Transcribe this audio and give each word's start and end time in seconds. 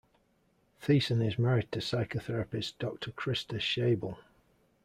Theissen 0.81 1.21
is 1.23 1.37
married 1.37 1.71
to 1.73 1.77
psychotherapist 1.79 2.73
Doctor 2.79 3.11
Christa 3.11 3.57
Schaible. 3.59 4.17